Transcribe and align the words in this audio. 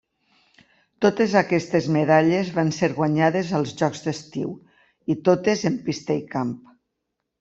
Totes 1.05 1.33
aquestes 1.41 1.89
medalles 1.97 2.49
van 2.55 2.73
ser 2.77 2.89
guanyades 3.01 3.53
als 3.59 3.75
Jocs 3.83 4.01
d'estiu, 4.07 4.57
i 5.17 5.21
totes 5.31 5.63
en 5.73 5.77
pista 5.91 6.21
i 6.23 6.25
camp. 6.33 6.57